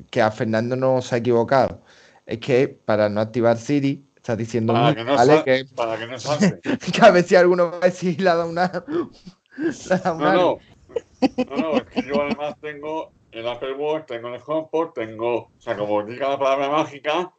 [0.10, 1.82] que a Fernando no se ha equivocado.
[2.26, 5.34] Es que para no activar Siri, estás diciendo para que no ¿vale?
[5.36, 6.60] sal- Que, para que no salte.
[6.94, 8.72] que a ver si alguno va a decir le ha dado una.
[10.18, 10.60] una- No, no.
[11.50, 15.52] No, no, es que yo además tengo el Apple Watch, tengo el HomePod, tengo, o
[15.58, 17.32] sea, como diga la palabra mágica,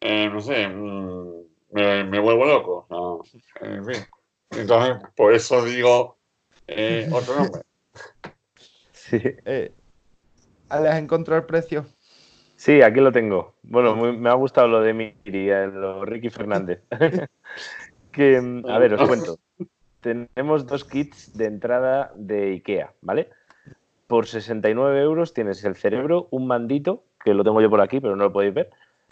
[0.00, 1.42] eh, no sé, mm,
[1.72, 2.86] me, me vuelvo loco.
[2.88, 4.06] o sea, en fin.
[4.50, 6.18] Entonces, por eso digo
[6.66, 7.62] eh, otro nombre.
[8.92, 9.20] Sí.
[9.44, 9.72] Eh,
[10.70, 11.86] ¿Le has encontrado el precio?
[12.56, 13.54] Sí, aquí lo tengo.
[13.62, 16.82] Bueno, muy- me ha gustado lo de Miri, eh, lo Ricky Fernández.
[18.12, 19.38] que, mm, a ver, os cuento.
[20.00, 23.30] Tenemos dos kits de entrada de IKEA, ¿vale?
[24.06, 28.16] Por 69 euros tienes el cerebro, un mandito, que lo tengo yo por aquí, pero
[28.16, 28.70] no lo podéis ver,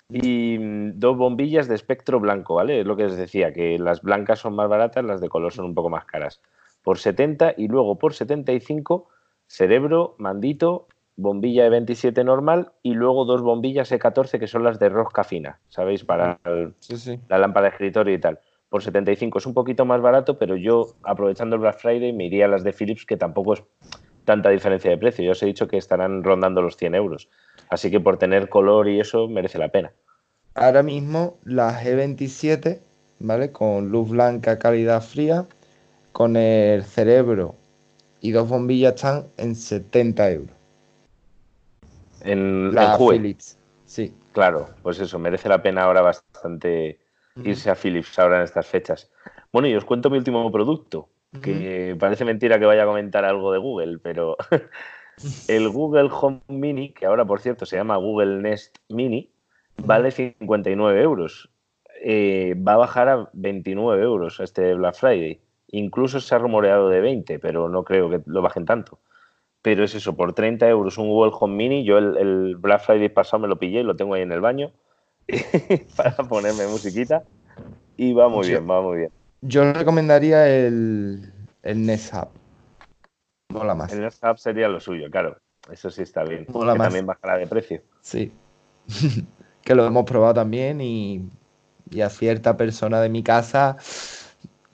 [0.09, 2.81] y mm, dos bombillas de espectro blanco, ¿vale?
[2.81, 5.67] Es lo que os decía, que las blancas son más baratas, las de color son
[5.67, 6.41] un poco más caras.
[6.83, 9.09] Por 70 y luego por 75,
[9.47, 14.89] cerebro, mandito, bombilla de 27 normal y luego dos bombillas E14 que son las de
[14.89, 16.05] rosca fina, ¿sabéis?
[16.05, 17.21] Para el- Sí, sí.
[17.29, 18.39] la lámpara de escritorio y tal.
[18.69, 22.45] Por 75 es un poquito más barato, pero yo, aprovechando el Black Friday, me iría
[22.45, 23.63] a las de Philips, que tampoco es
[24.25, 25.25] tanta diferencia de precio.
[25.25, 27.29] Yo os he dicho que estarán rondando los 100 euros.
[27.69, 29.93] Así que por tener color y eso merece la pena.
[30.55, 32.81] Ahora mismo la G27,
[33.19, 33.53] ¿vale?
[33.53, 35.47] Con luz blanca, calidad fría,
[36.13, 37.57] con el cerebro
[38.21, 40.57] y dos bombillas están en 70 euros.
[42.23, 43.59] En La Hue, Philips.
[43.85, 44.13] Sí.
[44.33, 46.99] claro, pues eso, merece la pena ahora bastante
[47.45, 49.11] irse a Philips ahora en estas fechas.
[49.53, 51.09] Bueno, y os cuento mi último producto,
[51.43, 54.37] que parece mentira que vaya a comentar algo de Google, pero
[55.49, 59.31] el Google Home Mini, que ahora por cierto se llama Google Nest Mini,
[59.85, 61.51] vale 59 euros.
[62.03, 65.41] Eh, va a bajar a 29 euros este Black Friday.
[65.69, 68.99] Incluso se ha rumoreado de 20, pero no creo que lo bajen tanto.
[69.63, 71.85] Pero es eso, por 30 euros un Google Home Mini.
[71.85, 74.41] Yo el, el Black Friday pasado me lo pillé y lo tengo ahí en el
[74.41, 74.71] baño
[75.97, 77.25] para ponerme musiquita.
[77.97, 78.51] Y va muy Sí.
[78.51, 79.11] bien, va muy bien.
[79.41, 82.29] Yo recomendaría el, el Nest Hub.
[83.49, 83.93] Mola más.
[83.93, 85.37] El Nest Hub sería lo suyo, claro.
[85.71, 86.47] Eso sí está bien.
[86.49, 86.87] Mola que más.
[86.89, 87.83] también bajará de precio.
[88.01, 88.33] Sí.
[89.63, 91.29] que lo hemos probado también y,
[91.91, 93.77] y a cierta persona de mi casa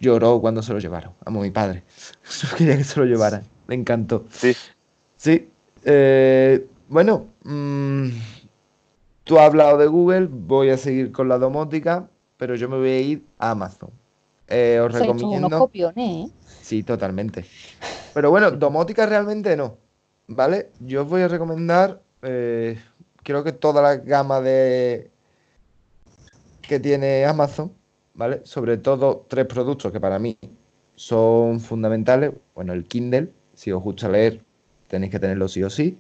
[0.01, 1.13] lloró cuando se lo llevaron.
[1.25, 1.83] Amo mi padre.
[2.51, 3.43] No quería que se lo llevaran.
[3.69, 4.25] Le encantó.
[4.31, 4.55] Sí,
[5.17, 5.49] Sí.
[5.85, 8.09] eh, bueno, mm,
[9.25, 12.89] tú has hablado de Google, voy a seguir con la domótica, pero yo me voy
[12.91, 13.91] a ir a Amazon.
[14.49, 15.59] Eh, os unos recomiendo.
[15.59, 16.33] copiones, ¿eh?
[16.61, 17.47] Sí, totalmente.
[18.15, 19.79] Pero bueno, domótica realmente no,
[20.27, 20.71] ¿vale?
[20.81, 22.79] Yo os voy a recomendar, eh,
[23.23, 25.11] creo que toda la gama de
[26.61, 27.73] que tiene Amazon,
[28.15, 28.43] ¿vale?
[28.45, 30.39] Sobre todo tres productos que para mí
[30.95, 32.33] son fundamentales.
[32.55, 34.41] Bueno, el Kindle, si os gusta leer,
[34.89, 35.99] tenéis que tenerlo sí o sí.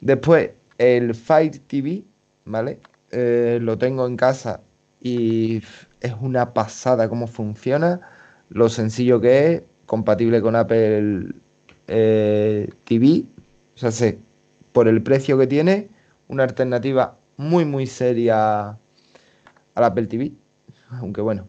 [0.00, 2.04] Después, el Fire TV,
[2.44, 2.80] ¿vale?
[3.10, 4.60] Eh, lo tengo en casa
[5.00, 5.62] y
[6.00, 8.00] es una pasada cómo funciona,
[8.48, 11.32] lo sencillo que es, compatible con Apple
[11.86, 13.24] eh, TV,
[13.74, 14.18] o sea, sé,
[14.72, 15.88] por el precio que tiene,
[16.28, 20.32] una alternativa muy, muy seria al Apple TV,
[20.90, 21.48] aunque bueno,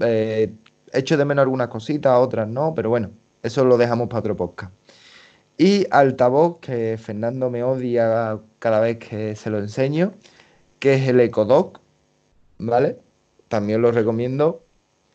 [0.00, 0.54] eh,
[0.94, 3.10] echo de menos algunas cositas, otras no, pero bueno,
[3.42, 4.72] eso lo dejamos para otro podcast.
[5.58, 10.14] Y altavoz, que Fernando me odia cada vez que se lo enseño,
[10.78, 11.80] que es el EcoDoc,
[12.58, 12.98] ¿vale?
[13.48, 14.64] También lo recomiendo,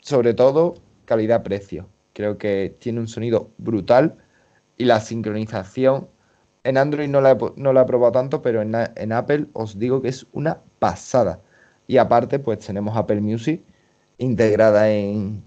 [0.01, 1.89] sobre todo calidad-precio.
[2.17, 4.17] Creo que tiene un sonido brutal
[4.75, 6.07] y la sincronización
[6.63, 9.77] en Android no la he, no la he probado tanto, pero en, en, Apple os
[9.77, 11.41] digo que es una pasada.
[11.85, 13.61] Y aparte, pues tenemos Apple Music
[14.17, 15.43] integrada en,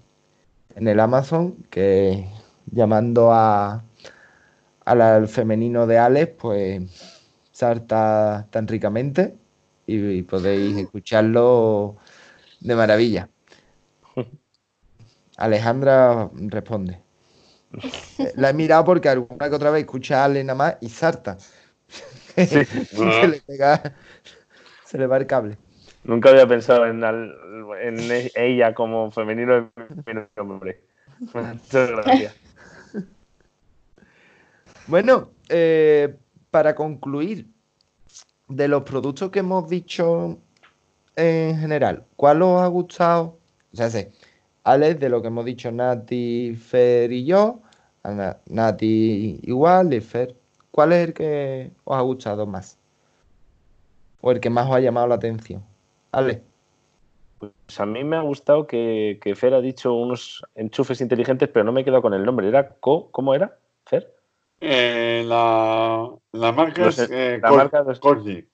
[0.75, 2.25] en el Amazon, que
[2.71, 3.83] llamando a,
[4.85, 6.83] al femenino de Alex, pues
[7.51, 9.35] salta tan ricamente
[9.85, 11.97] y, podéis escucharlo
[12.61, 13.29] de maravilla.
[15.37, 16.99] Alejandra responde.
[18.35, 21.37] La he mirado porque alguna que otra vez escucha a Ale nada más y salta.
[22.35, 23.95] se, le pega,
[24.85, 25.57] se le va el cable.
[26.03, 30.81] Nunca había pensado en, en ella como femenino de hombre.
[34.87, 36.17] Bueno, eh,
[36.49, 37.47] para concluir,
[38.47, 40.39] de los productos que hemos dicho
[41.15, 43.39] en general, ¿cuál os ha gustado?
[43.71, 44.11] O sea, sé,
[44.63, 47.61] Alex, de lo que hemos dicho Nati, Fer y yo,
[48.47, 50.35] Nati igual y Fer,
[50.71, 52.77] ¿cuál es el que os ha gustado más?
[54.21, 55.63] ¿O el que más os ha llamado la atención?
[56.11, 56.43] Ale.
[57.39, 61.71] Pues a mí me ha gustado que, Fer ha dicho unos enchufes inteligentes, pero no
[61.71, 62.47] me he quedado con el nombre.
[62.47, 63.09] ¿Era Co?
[63.11, 64.13] ¿Cómo era, Fer?
[64.59, 68.47] Eh, la, la, marca es eh, la marca Corgi.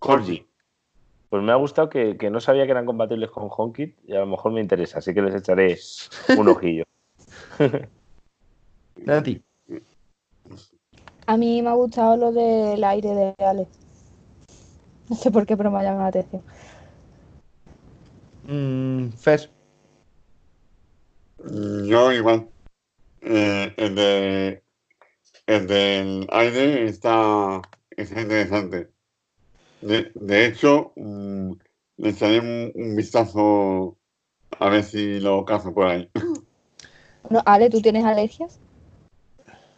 [0.00, 0.49] Corgi.
[1.30, 4.26] Pues me ha gustado que, no sabía que eran compatibles con HomeKit y a lo
[4.26, 5.78] mejor me interesa, así que les echaré
[6.36, 6.82] un ojillo.
[8.96, 9.40] Nati.
[11.26, 13.68] A mí me ha gustado lo del aire de Ale.
[15.08, 16.42] No sé por qué, pero me ha llamado la atención.
[18.48, 19.48] Mm, Fer.
[21.86, 22.48] Yo igual.
[23.20, 24.62] Eh, el, de,
[25.46, 27.62] el del aire está,
[27.96, 28.90] está interesante.
[29.80, 31.52] De, hecho, mm,
[31.96, 33.96] le echaré un, vistazo
[34.58, 36.10] a ver si lo cazo por ahí.
[37.30, 38.60] No, Ale, ¿tú tienes alergias?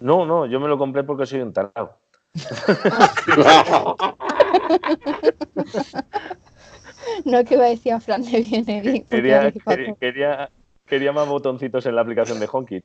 [0.01, 1.99] No, no, yo me lo compré porque soy un tarado.
[7.25, 9.05] no es que va a decir a Fran de viene bien.
[9.05, 9.53] Quería,
[10.01, 10.51] quería,
[10.87, 12.85] quería, más botoncitos en la aplicación de HomeKit.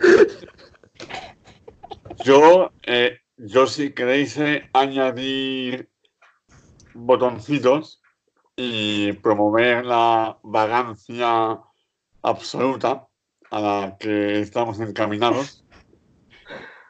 [2.22, 5.88] Yo, eh, yo si queréis eh, añadir
[6.92, 8.02] botoncitos
[8.56, 11.58] y promover la vagancia
[12.20, 13.08] absoluta
[13.50, 15.64] a la que estamos encaminados,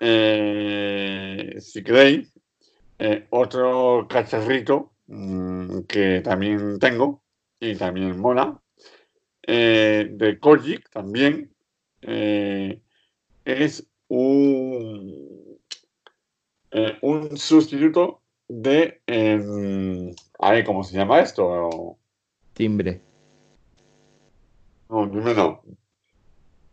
[0.01, 2.33] eh, si queréis,
[3.31, 7.23] otro cacharrito mm, que también tengo
[7.61, 8.61] y también mola,
[9.47, 11.55] de Kojic también,
[12.03, 15.59] es un,
[16.73, 19.01] eh, un sustituto de.
[19.07, 20.13] Eh,
[20.67, 21.97] ¿cómo se llama esto?
[22.53, 23.01] Timbre.
[24.89, 25.63] No, timbre no.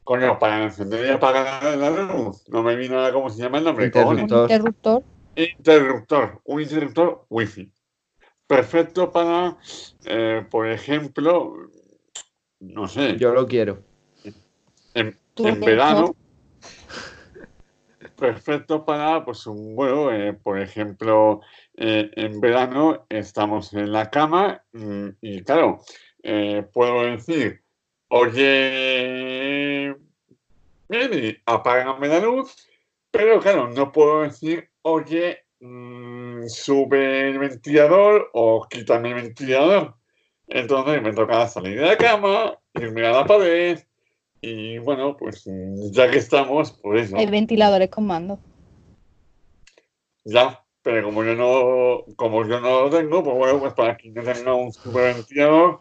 [0.03, 2.47] Coño, para encender y apagar la luz.
[2.49, 3.85] No me vi nada cómo se llama el nombre.
[3.85, 4.49] Interruptor.
[4.49, 5.03] Interruptor.
[5.35, 6.41] Interruptor.
[6.45, 7.71] Un interruptor wifi.
[8.47, 9.57] Perfecto para,
[10.05, 11.69] eh, por ejemplo,
[12.61, 13.17] no sé.
[13.17, 13.83] Yo lo quiero.
[14.93, 16.15] En, en verano,
[18.17, 21.41] perfecto para, pues, un, bueno, eh, por ejemplo,
[21.75, 25.79] eh, en verano estamos en la cama mm, y, claro,
[26.23, 27.63] eh, puedo decir,
[28.09, 29.95] oye,
[31.45, 32.67] apágame la luz,
[33.11, 39.95] pero claro, no puedo decir, oye, mm, sube el ventilador o quítame el ventilador.
[40.47, 43.79] Entonces me toca salir de la cama, irme a la pared,
[44.41, 45.43] y bueno, pues
[45.91, 47.17] ya que estamos, pues eso.
[47.17, 48.39] Hay ventiladores con mando.
[50.25, 54.09] Ya, pero como yo no, como yo no lo tengo, pues bueno, pues para que
[54.09, 55.79] no tenga un superventilador,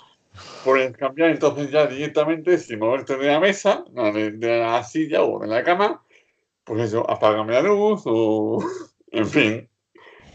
[0.64, 5.38] puedes cambiar entonces ya directamente, sin moverte de la mesa, de, de, la silla o
[5.38, 6.02] de la cama,
[6.64, 8.58] pues eso, apágame la luz o,
[9.12, 9.68] en fin.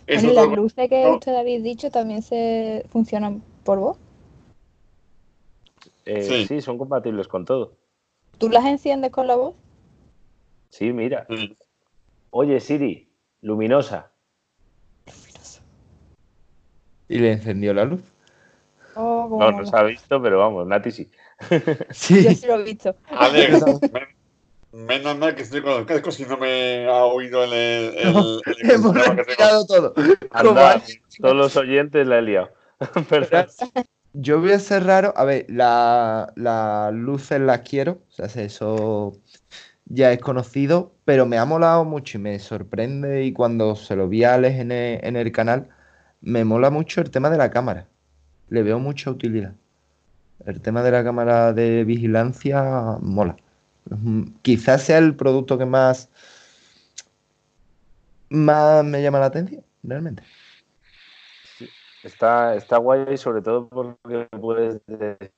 [0.07, 1.15] Es Bueno, ¿y las luces que no.
[1.15, 3.97] usted habéis dicho también se funcionan por voz.
[6.05, 6.47] Eh, Sí.
[6.47, 7.80] sí, son compatibles con todo.
[8.42, 9.54] ¿Tú las enciendes con la voz?
[10.70, 11.28] Sí, mira.
[11.30, 11.56] Sí.
[12.32, 13.08] Oye, Siri,
[13.42, 14.12] luminosa.
[17.08, 18.02] Y le encendió la luz.
[18.96, 21.12] Oh, No, no se ha visto, pero vamos, Nati sí.
[21.92, 22.24] Sí.
[22.24, 22.96] Yo sí lo he visto.
[23.10, 23.64] Alex,
[23.94, 24.08] men-
[24.88, 28.42] menos mal que estoy con los cascos y no me ha oído el, el, el-
[28.64, 29.66] el Hemos que tengo.
[29.68, 29.94] todo.
[30.32, 30.82] Anda,
[31.20, 32.50] todos los oyentes la he liado.
[33.08, 33.46] Perdón.
[34.14, 35.14] Yo voy a ser raro.
[35.16, 38.01] A ver, la- las luces las quiero.
[38.09, 39.14] O sea, eso
[39.86, 40.93] ya es conocido.
[41.05, 43.24] Pero me ha molado mucho y me sorprende.
[43.26, 45.70] Y cuando se lo vi a Alex en el, en el canal,
[46.22, 47.88] me mola mucho el tema de la cámara.
[48.49, 49.55] Le veo mucha utilidad.
[50.45, 53.38] El tema de la cámara de vigilancia mola.
[53.89, 56.09] Mm, Quizás sea el producto que más,
[58.30, 60.24] más me llama la atención, realmente.
[62.04, 65.32] Está, está guay, sobre todo porque puedes decir,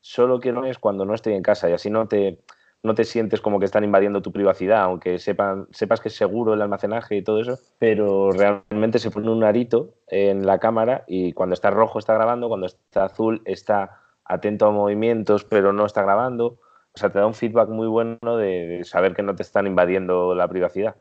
[0.00, 2.38] solo quiero es cuando no estoy en casa y así no te,
[2.82, 6.54] no te sientes como que están invadiendo tu privacidad, aunque sepan, sepas que es seguro
[6.54, 11.32] el almacenaje y todo eso, pero realmente se pone un arito en la cámara y
[11.32, 16.02] cuando está rojo está grabando, cuando está azul está atento a movimientos pero no está
[16.02, 16.58] grabando.
[16.92, 19.66] O sea, te da un feedback muy bueno de, de saber que no te están
[19.66, 20.96] invadiendo la privacidad.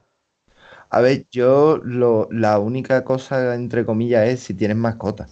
[0.89, 5.27] A ver, yo lo, la única cosa, entre comillas, es si tienes mascota.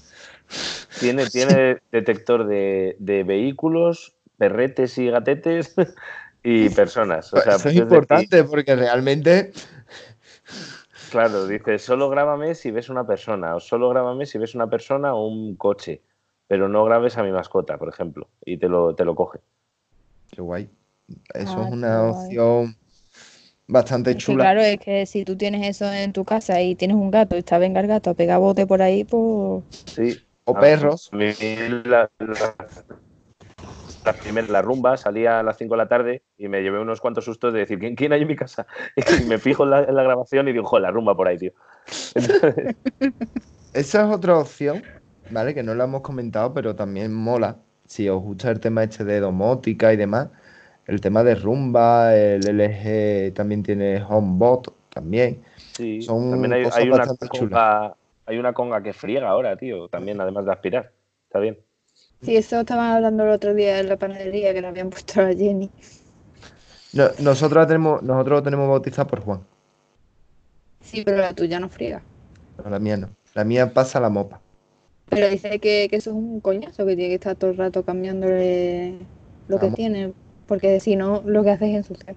[1.00, 5.76] Tiene, tiene detector de, de vehículos, perretes y gatetes
[6.44, 7.34] y personas.
[7.34, 9.52] O sea, Eso es puedes importante porque realmente
[11.12, 15.14] claro, dice, solo grábame si ves una persona, o solo grábame si ves una persona
[15.16, 16.02] o un coche,
[16.48, 19.40] pero no grabes a mi mascota, por ejemplo, y te lo, te lo coge.
[20.32, 20.70] Qué guay.
[21.34, 22.38] Eso Ah, es una guay.
[23.68, 24.44] Bastante Es que chula.
[24.44, 27.40] claro, es que si tú tienes eso en tu casa y tienes un gato y
[27.40, 30.22] está venga el gato a pegar bote por ahí, pues Sí.
[30.46, 31.10] O A- perros.
[31.12, 31.34] mí
[31.86, 32.56] la, la-
[34.06, 37.02] la primera, la rumba salía a las 5 de la tarde y me llevé unos
[37.02, 38.66] cuantos sustos de decir, ¿quién, quién hay en mi casa?
[39.20, 41.38] Y me fijo en la, en la grabación y digo, joder, la rumba por ahí,
[41.38, 41.52] tío.
[42.16, 42.76] Entonces,
[43.74, 44.84] Esa es otra opción,
[45.30, 45.54] ¿vale?
[45.54, 47.58] Que no la hemos comentado, pero también mola.
[47.86, 50.30] Si os gusta el tema este de domótica y demás,
[50.88, 55.44] el tema de rumba, el LG también tiene HomeBot también.
[55.78, 59.58] sí, Son también hay, cosas hay una bastante conga, hay una conga que friega ahora,
[59.58, 60.94] tío, también, además de aspirar.
[61.26, 61.58] Está bien.
[62.22, 65.34] sí, eso estaban hablando el otro día en la panadería que le habían puesto a
[65.34, 65.72] Jenny.
[66.92, 69.40] No- nosotros, la tenemos, nosotros lo tenemos bautizado por Juan.
[70.82, 72.02] Sí, pero la tuya no friega.
[72.58, 73.16] No, la mía no.
[73.34, 74.42] La mía pasa la mopa.
[75.10, 77.84] Pero dice que, que eso es un coñazo, que tiene que estar todo el rato
[77.84, 79.00] cambiándole
[79.48, 80.14] lo que tiene,
[80.48, 82.16] porque si no, lo que hace es ensuciar.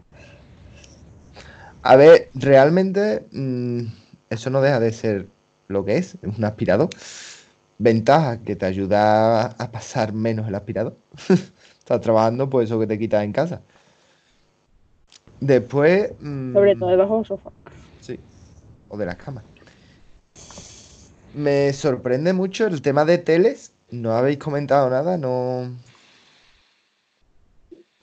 [1.82, 3.82] A ver, realmente mm,
[4.30, 5.26] eso no deja de ser
[5.68, 6.88] lo que es, un aspirador.
[7.78, 10.96] Ventaja que te ayuda a pasar menos el aspirador.
[11.78, 13.62] Estás trabajando, pues eso que te quitas en casa.
[15.40, 16.12] Después.
[16.20, 17.50] mm, Sobre todo debajo del sofá.
[18.00, 18.20] Sí,
[18.88, 19.44] o de las camas.
[21.34, 23.72] Me sorprende mucho el tema de teles.
[23.90, 25.70] No habéis comentado nada, no.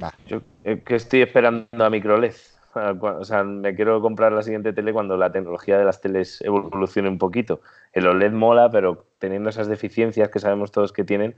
[0.01, 0.13] Va.
[0.27, 2.33] Yo eh, que estoy esperando a microLED.
[2.75, 7.09] O sea, me quiero comprar la siguiente tele cuando la tecnología de las teles evolucione
[7.09, 7.61] un poquito.
[7.91, 11.35] El OLED mola, pero teniendo esas deficiencias que sabemos todos que tienen,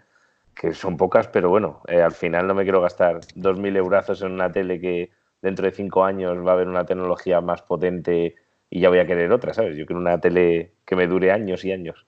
[0.53, 4.34] que son pocas, pero bueno, eh, al final no me quiero gastar 2.000 eurazos en
[4.34, 8.36] una tele que dentro de cinco años va a haber una tecnología más potente
[8.70, 9.78] y ya voy a querer otra, ¿sabes?
[9.78, 12.05] Yo quiero una tele que me dure años y años.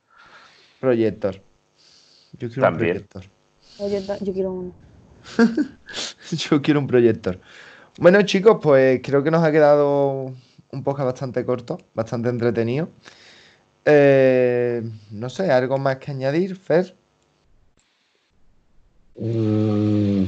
[0.82, 1.36] Proyector.
[2.34, 2.97] Yo quiero También.
[2.97, 3.08] un
[3.78, 4.20] proyector.
[4.24, 4.91] Yo quiero uno.
[6.32, 7.39] Yo quiero un proyector.
[7.97, 10.34] Bueno, chicos, pues creo que nos ha quedado
[10.72, 12.89] un podcast bastante corto, bastante entretenido.
[13.86, 16.95] Eh, no sé, ¿algo más que añadir, Fer?
[19.15, 20.26] Mm,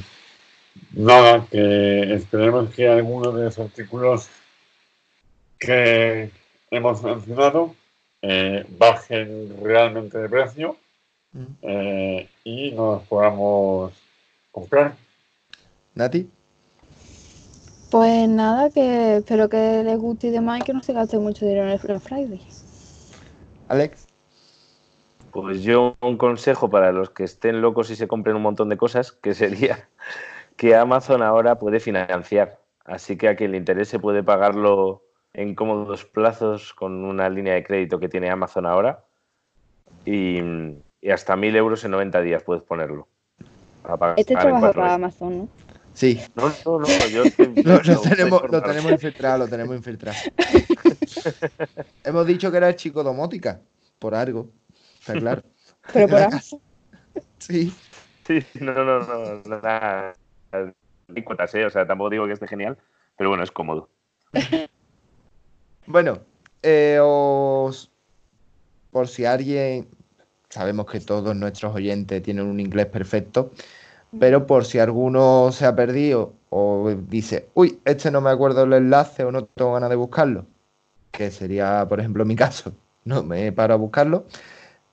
[0.94, 4.30] nada, que esperemos que algunos de los artículos
[5.60, 6.30] que
[6.70, 7.76] hemos mencionado
[8.22, 10.78] eh, bajen realmente de precio
[11.62, 13.94] eh, y nos podamos
[14.54, 14.96] comprar.
[15.96, 16.30] Nati,
[17.92, 21.46] Pues nada, que espero que les guste y demás y que no se gaste mucho
[21.46, 22.42] dinero en el Black Friday.
[23.68, 24.08] Alex.
[25.32, 28.78] Pues yo un consejo para los que estén locos y se compren un montón de
[28.78, 29.90] cosas, que sería
[30.56, 32.60] que Amazon ahora puede financiar.
[32.86, 37.64] Así que a quien le interese puede pagarlo en cómodos plazos con una línea de
[37.64, 39.06] crédito que tiene Amazon ahora.
[40.06, 40.40] Y,
[41.02, 43.08] y hasta 1.000 euros en 90 días puedes ponerlo.
[43.84, 44.94] Para pagar Este cuatro para meses.
[44.96, 45.48] Amazon, ¿no?
[45.94, 48.64] Sí, No, no, no, yo estoy- lo, tenemos, lo informar.
[48.64, 50.18] tenemos infiltrado, lo tenemos infiltrado.
[52.04, 53.62] Hemos dicho que era el chico domótica,
[54.00, 54.50] por algo,
[55.00, 55.44] está claro.
[55.94, 56.60] Pero por Amazon.
[57.38, 57.72] Sí.
[58.26, 60.14] Sí, no, no, no, no, nada.
[61.10, 61.66] alícuotas, ¿eh?
[61.66, 62.78] O sea, tampoco digo que esté genial,
[63.18, 63.90] pero bueno, es cómodo.
[65.86, 66.22] Bueno,
[66.62, 67.92] eh, os-
[68.90, 69.90] por si alguien,
[70.54, 73.52] sabemos que todos nuestros oyentes tienen un inglés perfecto,
[74.20, 78.74] pero por si alguno se ha perdido o dice, uy, este no me acuerdo el
[78.74, 80.46] enlace o no tengo ganas de buscarlo,
[81.12, 82.72] que sería, por ejemplo, mi caso,
[83.04, 84.26] no me paro a buscarlo,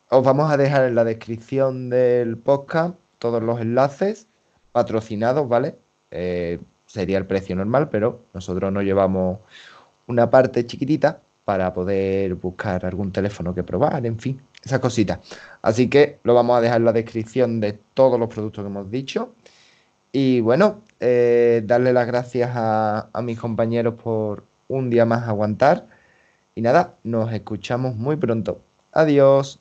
[0.09, 4.29] os vamos a dejar en la descripción del podcast todos los enlaces
[4.73, 5.77] patrocinados, ¿vale?
[6.11, 9.41] Eh, sería el precio normal, pero nosotros no llevamos
[10.07, 15.19] una parte chiquitita para poder buscar algún teléfono que probar, en fin, esas cositas.
[15.63, 18.91] Así que lo vamos a dejar en la descripción de todos los productos que hemos
[18.91, 19.35] dicho.
[20.13, 25.87] Y bueno, eh, darle las gracias a, a mis compañeros por un día más aguantar.
[26.55, 28.61] Y nada, nos escuchamos muy pronto.
[28.93, 29.61] Adiós.